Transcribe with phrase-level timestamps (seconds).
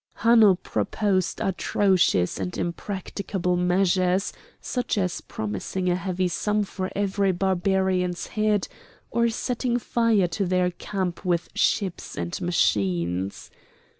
[0.15, 8.25] Hanno proposed atrocious and impracticable measures, such as promising a heavy sum for every Barbarian's
[8.33, 8.67] head,
[9.11, 13.51] or setting fire to their camp with ships and machines.